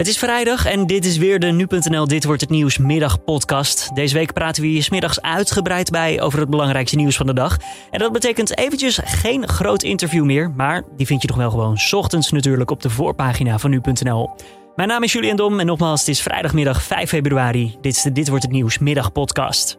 Het 0.00 0.08
is 0.08 0.18
vrijdag 0.18 0.66
en 0.66 0.86
dit 0.86 1.04
is 1.04 1.16
weer 1.16 1.38
de 1.38 1.46
Nu.nl 1.46 2.06
Dit 2.06 2.24
Wordt 2.24 2.40
Het 2.40 2.50
Nieuws 2.50 2.78
middagpodcast. 2.78 3.94
Deze 3.94 4.14
week 4.14 4.32
praten 4.32 4.62
we 4.62 4.68
hier 4.68 4.82
smiddags 4.82 5.22
uitgebreid 5.22 5.90
bij 5.90 6.20
over 6.20 6.38
het 6.38 6.50
belangrijkste 6.50 6.96
nieuws 6.96 7.16
van 7.16 7.26
de 7.26 7.32
dag. 7.32 7.56
En 7.90 7.98
dat 7.98 8.12
betekent 8.12 8.58
eventjes 8.58 9.00
geen 9.04 9.48
groot 9.48 9.82
interview 9.82 10.24
meer, 10.24 10.50
maar 10.50 10.82
die 10.96 11.06
vind 11.06 11.22
je 11.22 11.28
toch 11.28 11.36
wel 11.36 11.50
gewoon 11.50 11.78
ochtends 11.90 12.30
natuurlijk 12.30 12.70
op 12.70 12.82
de 12.82 12.90
voorpagina 12.90 13.58
van 13.58 13.70
Nu.nl. 13.70 14.30
Mijn 14.76 14.88
naam 14.88 15.02
is 15.02 15.12
Julian 15.12 15.36
Dom 15.36 15.60
en 15.60 15.66
nogmaals, 15.66 16.00
het 16.00 16.08
is 16.08 16.22
vrijdagmiddag 16.22 16.82
5 16.82 17.08
februari. 17.08 17.76
Dit 17.80 17.96
is 17.96 18.02
de 18.02 18.12
Dit 18.12 18.28
Wordt 18.28 18.44
Het 18.44 18.52
Nieuws 18.52 18.78
middagpodcast. 18.78 19.76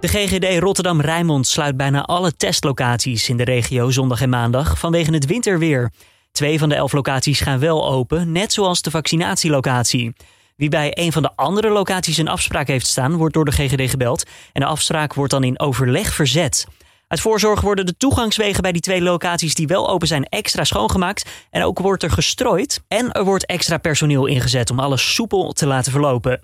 De 0.00 0.08
GGD 0.08 0.58
Rotterdam-Rijnmond 0.58 1.46
sluit 1.46 1.76
bijna 1.76 2.02
alle 2.02 2.36
testlocaties 2.36 3.28
in 3.28 3.36
de 3.36 3.44
regio 3.44 3.90
zondag 3.90 4.20
en 4.20 4.28
maandag 4.28 4.78
vanwege 4.78 5.12
het 5.12 5.26
winterweer. 5.26 5.90
Twee 6.32 6.58
van 6.58 6.68
de 6.68 6.74
elf 6.74 6.92
locaties 6.92 7.40
gaan 7.40 7.58
wel 7.58 7.88
open, 7.88 8.32
net 8.32 8.52
zoals 8.52 8.82
de 8.82 8.90
vaccinatielocatie. 8.90 10.12
Wie 10.56 10.68
bij 10.68 10.90
een 10.94 11.12
van 11.12 11.22
de 11.22 11.30
andere 11.36 11.68
locaties 11.68 12.16
een 12.16 12.28
afspraak 12.28 12.66
heeft 12.66 12.86
staan, 12.86 13.16
wordt 13.16 13.34
door 13.34 13.44
de 13.44 13.52
GGD 13.52 13.90
gebeld 13.90 14.28
en 14.52 14.60
de 14.60 14.66
afspraak 14.66 15.14
wordt 15.14 15.32
dan 15.32 15.44
in 15.44 15.60
overleg 15.60 16.14
verzet. 16.14 16.66
Uit 17.08 17.20
voorzorg 17.20 17.60
worden 17.60 17.86
de 17.86 17.96
toegangswegen 17.96 18.62
bij 18.62 18.72
die 18.72 18.80
twee 18.80 19.02
locaties 19.02 19.54
die 19.54 19.66
wel 19.66 19.88
open 19.88 20.06
zijn 20.06 20.24
extra 20.24 20.64
schoongemaakt 20.64 21.30
en 21.50 21.62
ook 21.62 21.78
wordt 21.78 22.02
er 22.02 22.10
gestrooid 22.10 22.82
en 22.88 23.12
er 23.12 23.24
wordt 23.24 23.46
extra 23.46 23.78
personeel 23.78 24.26
ingezet 24.26 24.70
om 24.70 24.78
alles 24.78 25.14
soepel 25.14 25.52
te 25.52 25.66
laten 25.66 25.92
verlopen. 25.92 26.40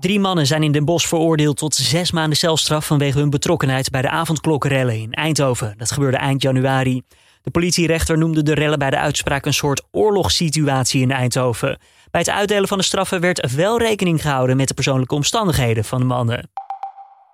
Drie 0.00 0.20
mannen 0.20 0.46
zijn 0.46 0.62
in 0.62 0.72
Den 0.72 0.84
Bosch 0.84 1.08
veroordeeld 1.08 1.56
tot 1.56 1.74
zes 1.74 2.12
maanden 2.12 2.38
celstraf 2.38 2.86
vanwege 2.86 3.18
hun 3.18 3.30
betrokkenheid 3.30 3.90
bij 3.90 4.02
de 4.02 4.10
avondklokkenrellen 4.10 5.00
in 5.00 5.12
Eindhoven. 5.12 5.74
Dat 5.76 5.90
gebeurde 5.90 6.16
eind 6.16 6.42
januari. 6.42 7.02
De 7.42 7.50
politierechter 7.50 8.18
noemde 8.18 8.42
de 8.42 8.54
rellen 8.54 8.78
bij 8.78 8.90
de 8.90 8.98
uitspraak 8.98 9.46
een 9.46 9.54
soort 9.54 9.82
oorlogssituatie 9.90 11.02
in 11.02 11.10
Eindhoven. 11.10 11.78
Bij 12.10 12.20
het 12.20 12.30
uitdelen 12.30 12.68
van 12.68 12.78
de 12.78 12.84
straffen 12.84 13.20
werd 13.20 13.52
wel 13.54 13.78
rekening 13.78 14.22
gehouden 14.22 14.56
met 14.56 14.68
de 14.68 14.74
persoonlijke 14.74 15.14
omstandigheden 15.14 15.84
van 15.84 15.98
de 15.98 16.06
mannen. 16.06 16.50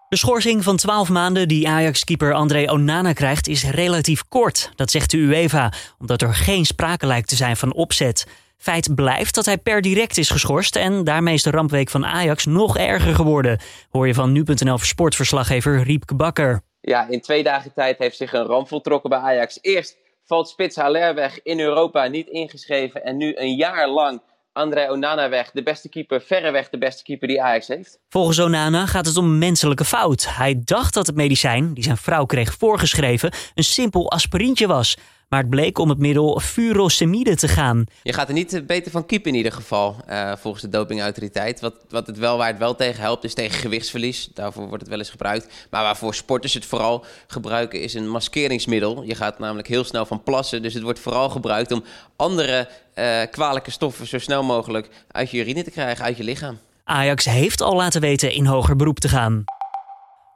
De 0.08 0.16
schorsing 0.16 0.64
van 0.64 0.76
12 0.76 1.08
maanden 1.08 1.48
die 1.48 1.68
Ajax-keeper 1.68 2.32
André 2.32 2.70
Onana 2.70 3.12
krijgt 3.12 3.48
is 3.48 3.64
relatief 3.64 4.22
kort. 4.28 4.72
Dat 4.74 4.90
zegt 4.90 5.10
de 5.10 5.16
UEFA, 5.16 5.72
omdat 5.98 6.22
er 6.22 6.34
geen 6.34 6.64
sprake 6.64 7.06
lijkt 7.06 7.28
te 7.28 7.36
zijn 7.36 7.56
van 7.56 7.74
opzet. 7.74 8.26
Feit 8.58 8.94
blijft 8.94 9.34
dat 9.34 9.44
hij 9.44 9.58
per 9.58 9.82
direct 9.82 10.18
is 10.18 10.30
geschorst 10.30 10.76
en 10.76 11.04
daarmee 11.04 11.34
is 11.34 11.42
de 11.42 11.50
rampweek 11.50 11.90
van 11.90 12.06
Ajax 12.06 12.46
nog 12.46 12.76
erger 12.76 13.14
geworden. 13.14 13.60
Hoor 13.90 14.06
je 14.06 14.14
van 14.14 14.32
nu.nl 14.32 14.78
sportverslaggever 14.78 15.82
Riepke 15.82 16.14
Bakker. 16.14 16.62
Ja, 16.80 17.08
in 17.08 17.20
twee 17.20 17.42
dagen 17.42 17.72
tijd 17.72 17.98
heeft 17.98 18.16
zich 18.16 18.32
een 18.32 18.46
ramp 18.46 18.68
voltrokken 18.68 19.10
bij 19.10 19.18
Ajax. 19.18 19.58
Eerst 19.60 19.96
valt 20.24 20.48
Spits 20.48 20.76
Haller 20.76 21.14
weg 21.14 21.42
in 21.42 21.60
Europa, 21.60 22.06
niet 22.06 22.28
ingeschreven. 22.28 23.04
En 23.04 23.16
nu 23.16 23.36
een 23.36 23.54
jaar 23.54 23.88
lang 23.88 24.20
André 24.52 24.90
Onana 24.90 25.28
weg, 25.28 25.50
de 25.50 25.62
beste 25.62 25.88
keeper, 25.88 26.20
verreweg 26.20 26.68
de 26.68 26.78
beste 26.78 27.02
keeper 27.02 27.28
die 27.28 27.42
Ajax 27.42 27.68
heeft. 27.68 28.00
Volgens 28.08 28.40
Onana 28.40 28.86
gaat 28.86 29.06
het 29.06 29.16
om 29.16 29.38
menselijke 29.38 29.84
fout. 29.84 30.26
Hij 30.36 30.62
dacht 30.64 30.94
dat 30.94 31.06
het 31.06 31.16
medicijn, 31.16 31.74
die 31.74 31.84
zijn 31.84 31.96
vrouw 31.96 32.24
kreeg 32.24 32.54
voorgeschreven, 32.54 33.32
een 33.54 33.64
simpel 33.64 34.10
aspirintje 34.10 34.66
was. 34.66 34.96
Maar 35.28 35.40
het 35.40 35.50
bleek 35.50 35.78
om 35.78 35.88
het 35.88 35.98
middel 35.98 36.40
furosemide 36.40 37.36
te 37.36 37.48
gaan. 37.48 37.84
Je 38.02 38.12
gaat 38.12 38.28
er 38.28 38.34
niet 38.34 38.52
eh, 38.52 38.62
beter 38.62 38.90
van 38.90 39.06
keepen 39.06 39.30
in 39.30 39.36
ieder 39.36 39.52
geval, 39.52 39.96
uh, 40.10 40.32
volgens 40.36 40.62
de 40.62 40.68
dopingautoriteit. 40.68 41.60
Wat, 41.60 41.74
wat 41.88 42.06
het 42.06 42.18
wel, 42.18 42.36
waar 42.36 42.48
het 42.48 42.58
wel 42.58 42.74
tegen 42.74 43.02
helpt, 43.02 43.24
is 43.24 43.34
tegen 43.34 43.58
gewichtsverlies. 43.58 44.28
Daarvoor 44.34 44.66
wordt 44.66 44.80
het 44.80 44.90
wel 44.90 44.98
eens 44.98 45.10
gebruikt. 45.10 45.66
Maar 45.70 45.82
waarvoor 45.82 46.14
sporters 46.14 46.54
het 46.54 46.64
vooral 46.64 47.04
gebruiken, 47.26 47.80
is 47.80 47.94
een 47.94 48.08
maskeringsmiddel. 48.08 49.02
Je 49.02 49.14
gaat 49.14 49.38
namelijk 49.38 49.68
heel 49.68 49.84
snel 49.84 50.06
van 50.06 50.22
plassen. 50.22 50.62
Dus 50.62 50.74
het 50.74 50.82
wordt 50.82 50.98
vooral 50.98 51.28
gebruikt 51.30 51.72
om 51.72 51.84
andere 52.16 52.68
uh, 52.94 53.20
kwalijke 53.30 53.70
stoffen 53.70 54.06
zo 54.06 54.18
snel 54.18 54.42
mogelijk 54.42 54.88
uit 55.10 55.30
je 55.30 55.38
urine 55.38 55.62
te 55.62 55.70
krijgen, 55.70 56.04
uit 56.04 56.16
je 56.16 56.24
lichaam. 56.24 56.58
Ajax 56.84 57.24
heeft 57.24 57.60
al 57.60 57.76
laten 57.76 58.00
weten 58.00 58.32
in 58.32 58.46
hoger 58.46 58.76
beroep 58.76 58.98
te 58.98 59.08
gaan. 59.08 59.44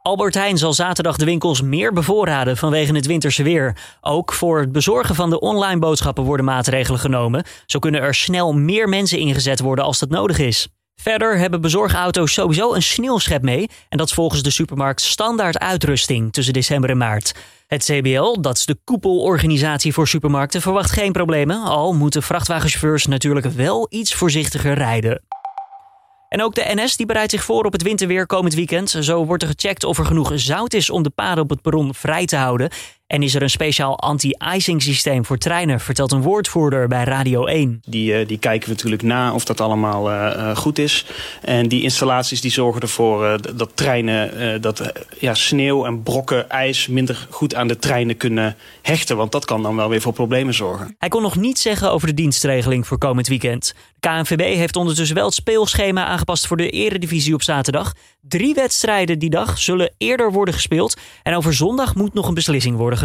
Albert 0.02 0.34
Heijn 0.34 0.58
zal 0.58 0.72
zaterdag 0.72 1.16
de 1.16 1.24
winkels 1.24 1.60
meer 1.60 1.92
bevoorraden 1.92 2.56
vanwege 2.56 2.94
het 2.94 3.06
winterse 3.06 3.42
weer. 3.42 3.76
Ook 4.00 4.32
voor 4.32 4.60
het 4.60 4.72
bezorgen 4.72 5.14
van 5.14 5.30
de 5.30 5.40
online 5.40 5.78
boodschappen 5.78 6.24
worden 6.24 6.44
maatregelen 6.44 7.00
genomen. 7.00 7.44
Zo 7.66 7.78
kunnen 7.78 8.00
er 8.00 8.14
snel 8.14 8.52
meer 8.52 8.88
mensen 8.88 9.18
ingezet 9.18 9.60
worden 9.60 9.84
als 9.84 9.98
dat 9.98 10.08
nodig 10.08 10.38
is. 10.38 10.68
Verder 10.94 11.38
hebben 11.38 11.60
bezorgauto's 11.60 12.32
sowieso 12.32 12.74
een 12.74 12.82
sneeuwschep 12.82 13.42
mee. 13.42 13.68
En 13.88 13.98
dat 13.98 14.06
is 14.06 14.14
volgens 14.14 14.42
de 14.42 14.50
supermarkt 14.50 15.00
standaard 15.00 15.58
uitrusting 15.58 16.32
tussen 16.32 16.54
december 16.54 16.90
en 16.90 16.96
maart. 16.98 17.34
Het 17.66 17.84
CBL, 17.84 18.40
dat 18.40 18.56
is 18.56 18.66
de 18.66 18.78
koepelorganisatie 18.84 19.92
voor 19.92 20.08
supermarkten, 20.08 20.60
verwacht 20.60 20.90
geen 20.90 21.12
problemen. 21.12 21.62
Al 21.62 21.92
moeten 21.92 22.22
vrachtwagenchauffeurs 22.22 23.06
natuurlijk 23.06 23.46
wel 23.46 23.86
iets 23.90 24.14
voorzichtiger 24.14 24.74
rijden. 24.74 25.22
En 26.32 26.42
ook 26.42 26.54
de 26.54 26.72
NS 26.74 26.96
die 26.96 27.06
bereidt 27.06 27.30
zich 27.30 27.44
voor 27.44 27.64
op 27.64 27.72
het 27.72 27.82
winterweer 27.82 28.26
komend 28.26 28.54
weekend. 28.54 28.90
Zo 28.90 29.24
wordt 29.24 29.42
er 29.42 29.48
gecheckt 29.48 29.84
of 29.84 29.98
er 29.98 30.04
genoeg 30.04 30.32
zout 30.34 30.74
is 30.74 30.90
om 30.90 31.02
de 31.02 31.10
paden 31.10 31.42
op 31.44 31.50
het 31.50 31.62
perron 31.62 31.94
vrij 31.94 32.26
te 32.26 32.36
houden. 32.36 32.70
En 33.12 33.22
is 33.22 33.34
er 33.34 33.42
een 33.42 33.50
speciaal 33.50 33.98
anti-icing 33.98 34.82
systeem 34.82 35.24
voor 35.24 35.38
treinen, 35.38 35.80
vertelt 35.80 36.12
een 36.12 36.22
woordvoerder 36.22 36.88
bij 36.88 37.04
Radio 37.04 37.46
1. 37.46 37.82
Die, 37.84 38.20
uh, 38.20 38.26
die 38.26 38.38
kijken 38.38 38.68
we 38.68 38.74
natuurlijk 38.74 39.02
na 39.02 39.34
of 39.34 39.44
dat 39.44 39.60
allemaal 39.60 40.10
uh, 40.10 40.56
goed 40.56 40.78
is. 40.78 41.06
En 41.42 41.68
die 41.68 41.82
installaties 41.82 42.40
die 42.40 42.50
zorgen 42.50 42.80
ervoor 42.80 43.38
dat 43.56 43.70
treinen, 43.74 44.60
dat 44.60 44.92
ja, 45.18 45.34
sneeuw 45.34 45.84
en 45.84 46.02
brokken 46.02 46.50
ijs 46.50 46.86
minder 46.86 47.26
goed 47.30 47.54
aan 47.54 47.68
de 47.68 47.78
treinen 47.78 48.16
kunnen 48.16 48.56
hechten. 48.82 49.16
Want 49.16 49.32
dat 49.32 49.44
kan 49.44 49.62
dan 49.62 49.76
wel 49.76 49.88
weer 49.88 50.00
voor 50.00 50.12
problemen 50.12 50.54
zorgen. 50.54 50.94
Hij 50.98 51.08
kon 51.08 51.22
nog 51.22 51.36
niet 51.36 51.58
zeggen 51.58 51.90
over 51.92 52.06
de 52.06 52.14
dienstregeling 52.14 52.86
voor 52.86 52.98
komend 52.98 53.28
weekend. 53.28 53.74
De 54.00 54.08
KNVB 54.08 54.56
heeft 54.56 54.76
ondertussen 54.76 55.16
wel 55.16 55.26
het 55.26 55.34
speelschema 55.34 56.04
aangepast 56.04 56.46
voor 56.46 56.56
de 56.56 56.70
eredivisie 56.70 57.34
op 57.34 57.42
zaterdag. 57.42 57.92
Drie 58.28 58.54
wedstrijden 58.54 59.18
die 59.18 59.30
dag 59.30 59.58
zullen 59.58 59.92
eerder 59.98 60.32
worden 60.32 60.54
gespeeld. 60.54 60.96
En 61.22 61.36
over 61.36 61.54
zondag 61.54 61.94
moet 61.94 62.14
nog 62.14 62.28
een 62.28 62.34
beslissing 62.34 62.76
worden 62.76 62.98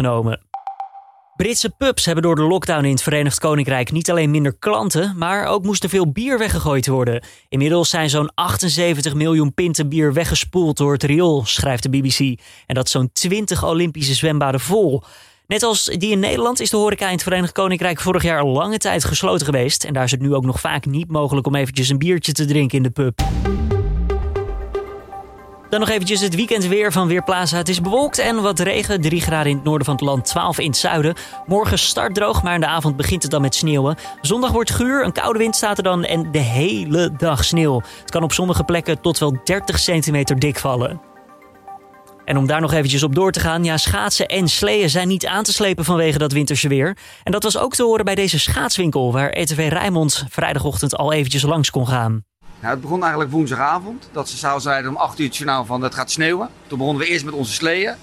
Britse 1.36 1.70
pubs 1.70 2.04
hebben 2.04 2.24
door 2.24 2.34
de 2.34 2.42
lockdown 2.42 2.84
in 2.84 2.90
het 2.90 3.02
Verenigd 3.02 3.38
Koninkrijk 3.38 3.92
niet 3.92 4.10
alleen 4.10 4.30
minder 4.30 4.56
klanten, 4.58 5.14
maar 5.16 5.46
ook 5.46 5.64
moest 5.64 5.82
er 5.82 5.88
veel 5.88 6.12
bier 6.12 6.38
weggegooid 6.38 6.86
worden. 6.86 7.22
Inmiddels 7.48 7.90
zijn 7.90 8.10
zo'n 8.10 8.30
78 8.34 9.14
miljoen 9.14 9.54
pinten 9.54 9.88
bier 9.88 10.12
weggespoeld 10.12 10.76
door 10.76 10.92
het 10.92 11.02
riool, 11.02 11.44
schrijft 11.44 11.82
de 11.82 11.90
BBC. 11.90 12.18
En 12.66 12.74
dat 12.74 12.88
zo'n 12.88 13.10
20 13.12 13.64
Olympische 13.64 14.14
zwembaden 14.14 14.60
vol. 14.60 15.02
Net 15.46 15.62
als 15.62 15.84
die 15.84 16.10
in 16.10 16.20
Nederland 16.20 16.60
is 16.60 16.70
de 16.70 16.76
horeca 16.76 17.06
in 17.06 17.12
het 17.12 17.22
Verenigd 17.22 17.52
Koninkrijk 17.52 18.00
vorig 18.00 18.22
jaar 18.22 18.44
lange 18.44 18.78
tijd 18.78 19.04
gesloten 19.04 19.46
geweest. 19.46 19.84
En 19.84 19.92
daar 19.92 20.04
is 20.04 20.10
het 20.10 20.20
nu 20.20 20.34
ook 20.34 20.44
nog 20.44 20.60
vaak 20.60 20.86
niet 20.86 21.10
mogelijk 21.10 21.46
om 21.46 21.54
eventjes 21.54 21.88
een 21.88 21.98
biertje 21.98 22.32
te 22.32 22.44
drinken 22.44 22.76
in 22.76 22.82
de 22.82 22.90
pub. 22.90 23.20
Dan 25.68 25.80
nog 25.80 25.88
eventjes 25.88 26.20
het 26.20 26.34
weekend 26.34 26.66
weer 26.66 26.92
van 26.92 27.08
Weerplaza. 27.08 27.56
Het 27.56 27.68
is 27.68 27.80
bewolkt 27.80 28.18
en 28.18 28.42
wat 28.42 28.58
regen. 28.58 29.00
3 29.00 29.20
graden 29.20 29.50
in 29.50 29.56
het 29.56 29.64
noorden 29.64 29.84
van 29.84 29.94
het 29.94 30.04
land, 30.04 30.24
12 30.24 30.58
in 30.58 30.66
het 30.66 30.76
zuiden. 30.76 31.14
Morgen 31.46 31.78
start 31.78 32.14
droog, 32.14 32.42
maar 32.42 32.54
in 32.54 32.60
de 32.60 32.66
avond 32.66 32.96
begint 32.96 33.22
het 33.22 33.30
dan 33.30 33.40
met 33.40 33.54
sneeuwen. 33.54 33.96
Zondag 34.20 34.50
wordt 34.50 34.70
guur, 34.70 35.04
een 35.04 35.12
koude 35.12 35.38
wind 35.38 35.56
staat 35.56 35.76
er 35.76 35.82
dan 35.82 36.04
en 36.04 36.32
de 36.32 36.38
hele 36.38 37.12
dag 37.16 37.44
sneeuw. 37.44 37.82
Het 38.00 38.10
kan 38.10 38.22
op 38.22 38.32
sommige 38.32 38.64
plekken 38.64 39.00
tot 39.00 39.18
wel 39.18 39.36
30 39.44 39.78
centimeter 39.78 40.38
dik 40.38 40.58
vallen. 40.58 41.00
En 42.24 42.36
om 42.36 42.46
daar 42.46 42.60
nog 42.60 42.72
eventjes 42.72 43.02
op 43.02 43.14
door 43.14 43.32
te 43.32 43.40
gaan, 43.40 43.64
ja, 43.64 43.76
schaatsen 43.76 44.26
en 44.26 44.48
sleeën 44.48 44.90
zijn 44.90 45.08
niet 45.08 45.26
aan 45.26 45.44
te 45.44 45.52
slepen 45.52 45.84
vanwege 45.84 46.18
dat 46.18 46.32
winterse 46.32 46.68
weer. 46.68 46.96
En 47.22 47.32
dat 47.32 47.42
was 47.42 47.58
ook 47.58 47.74
te 47.74 47.82
horen 47.82 48.04
bij 48.04 48.14
deze 48.14 48.38
schaatswinkel, 48.38 49.12
waar 49.12 49.30
ETV 49.30 49.68
Rijnmond 49.68 50.24
vrijdagochtend 50.28 50.96
al 50.96 51.12
eventjes 51.12 51.42
langs 51.42 51.70
kon 51.70 51.86
gaan. 51.86 52.27
Het 52.60 52.80
begon 52.80 53.00
eigenlijk 53.00 53.30
woensdagavond. 53.30 54.08
Dat 54.12 54.28
ze 54.28 54.36
s'avonds 54.36 54.64
zeiden 54.64 54.90
om 54.90 54.96
8 54.96 55.18
uur 55.18 55.26
het 55.26 55.36
journaal 55.36 55.64
van 55.64 55.82
het 55.82 55.94
gaat 55.94 56.10
sneeuwen. 56.10 56.48
Toen 56.66 56.78
begonnen 56.78 57.02
we 57.02 57.08
eerst 57.08 57.24
met 57.24 57.34
onze 57.34 57.52
sleeën. 57.52 57.94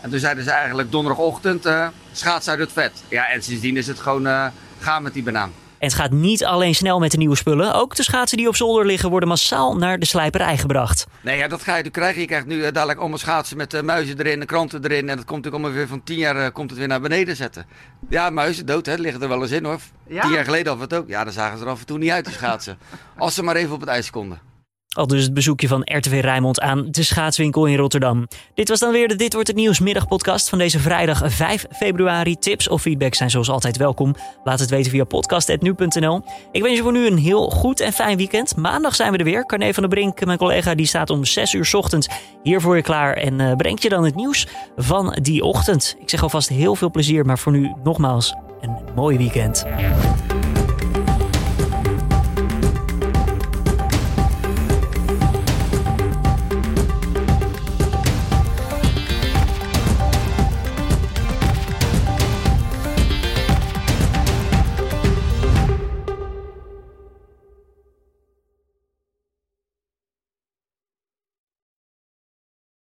En 0.00 0.10
toen 0.10 0.18
zeiden 0.18 0.44
ze 0.44 0.50
eigenlijk 0.50 0.90
donderdagochtend 0.90 1.66
uh, 1.66 1.88
schaats 2.12 2.48
uit 2.48 2.58
het 2.58 2.72
vet. 2.72 3.02
Ja, 3.08 3.28
en 3.28 3.42
sindsdien 3.42 3.76
is 3.76 3.86
het 3.86 3.98
gewoon 3.98 4.26
uh, 4.26 4.46
gaan 4.78 5.02
met 5.02 5.12
die 5.12 5.22
banaan. 5.22 5.52
En 5.78 5.86
het 5.86 5.94
gaat 5.94 6.10
niet 6.10 6.44
alleen 6.44 6.74
snel 6.74 6.98
met 6.98 7.10
de 7.10 7.16
nieuwe 7.16 7.36
spullen. 7.36 7.74
Ook 7.74 7.94
de 7.94 8.02
schaatsen 8.02 8.38
die 8.38 8.48
op 8.48 8.56
zolder 8.56 8.86
liggen 8.86 9.10
worden 9.10 9.28
massaal 9.28 9.76
naar 9.76 9.98
de 9.98 10.06
slijperij 10.06 10.58
gebracht. 10.58 11.06
Nee, 11.20 11.38
ja, 11.38 11.48
dat 11.48 11.62
ga 11.62 11.76
je 11.76 11.90
krijgen. 11.90 12.20
Je 12.20 12.26
krijgt 12.26 12.46
nu 12.46 12.56
uh, 12.56 12.62
dadelijk 12.72 12.98
allemaal 12.98 13.18
schaatsen 13.18 13.56
met 13.56 13.74
uh, 13.74 13.80
muizen 13.80 14.18
erin 14.18 14.40
en 14.40 14.46
kranten 14.46 14.84
erin. 14.84 15.08
En 15.08 15.16
dat 15.16 15.24
komt 15.24 15.44
natuurlijk 15.44 15.54
allemaal 15.54 15.72
weer 15.72 15.88
van 15.88 16.02
tien 16.02 16.18
jaar 16.18 16.36
uh, 16.36 16.46
komt 16.52 16.70
het 16.70 16.78
weer 16.78 16.88
naar 16.88 17.00
beneden 17.00 17.36
zetten. 17.36 17.66
Ja, 18.08 18.30
muizen 18.30 18.66
dood, 18.66 18.86
hè. 18.86 18.94
liggen 18.94 19.22
er 19.22 19.28
wel 19.28 19.42
eens 19.42 19.50
in 19.50 19.64
hoor. 19.64 19.80
Ja? 20.06 20.20
Tien 20.20 20.32
jaar 20.32 20.44
geleden 20.44 20.72
af 20.72 20.80
het 20.80 20.94
ook. 20.94 21.08
Ja, 21.08 21.24
dan 21.24 21.32
zagen 21.32 21.58
ze 21.58 21.64
er 21.64 21.70
af 21.70 21.80
en 21.80 21.86
toe 21.86 21.98
niet 21.98 22.10
uit 22.10 22.24
te 22.24 22.32
schaatsen. 22.32 22.78
Als 23.16 23.34
ze 23.34 23.42
maar 23.42 23.56
even 23.56 23.74
op 23.74 23.80
het 23.80 23.88
ijs 23.88 24.10
konden. 24.10 24.40
Al 24.96 25.06
dus 25.06 25.22
het 25.22 25.34
bezoekje 25.34 25.68
van 25.68 25.82
RTV 25.84 26.20
Rijnmond 26.22 26.60
aan 26.60 26.86
de 26.90 27.02
schaatswinkel 27.02 27.66
in 27.66 27.76
Rotterdam. 27.76 28.26
Dit 28.54 28.68
was 28.68 28.78
dan 28.78 28.92
weer 28.92 29.08
de 29.08 29.16
Dit 29.16 29.32
Wordt 29.32 29.48
Het 29.48 29.56
Nieuws 29.56 29.80
middagpodcast 29.80 30.48
van 30.48 30.58
deze 30.58 30.78
vrijdag 30.78 31.22
5 31.24 31.66
februari. 31.72 32.38
Tips 32.38 32.68
of 32.68 32.82
feedback 32.82 33.14
zijn 33.14 33.30
zoals 33.30 33.48
altijd 33.48 33.76
welkom. 33.76 34.14
Laat 34.44 34.60
het 34.60 34.70
weten 34.70 34.90
via 34.90 35.04
podcast.nu.nl. 35.04 36.22
Ik 36.52 36.62
wens 36.62 36.76
je 36.76 36.82
voor 36.82 36.92
nu 36.92 37.06
een 37.06 37.18
heel 37.18 37.50
goed 37.50 37.80
en 37.80 37.92
fijn 37.92 38.16
weekend. 38.16 38.56
Maandag 38.56 38.94
zijn 38.94 39.12
we 39.12 39.18
er 39.18 39.24
weer. 39.24 39.46
Carne 39.46 39.74
van 39.74 39.82
der 39.82 39.92
Brink, 39.92 40.24
mijn 40.24 40.38
collega, 40.38 40.74
die 40.74 40.86
staat 40.86 41.10
om 41.10 41.24
6 41.24 41.54
uur 41.54 41.70
ochtends 41.72 42.08
hier 42.42 42.60
voor 42.60 42.76
je 42.76 42.82
klaar. 42.82 43.14
En 43.16 43.40
uh, 43.40 43.52
brengt 43.56 43.82
je 43.82 43.88
dan 43.88 44.04
het 44.04 44.14
nieuws 44.14 44.46
van 44.76 45.18
die 45.22 45.42
ochtend. 45.42 45.96
Ik 45.98 46.10
zeg 46.10 46.22
alvast 46.22 46.48
heel 46.48 46.74
veel 46.74 46.90
plezier, 46.90 47.24
maar 47.24 47.38
voor 47.38 47.52
nu 47.52 47.72
nogmaals 47.82 48.34
een 48.60 48.76
mooi 48.94 49.16
weekend. 49.16 49.64